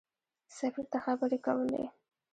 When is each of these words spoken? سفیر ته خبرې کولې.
سفیر 0.57 0.85
ته 0.91 0.97
خبرې 1.05 1.37
کولې. 1.45 1.83